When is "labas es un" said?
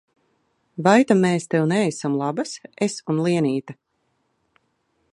2.23-3.23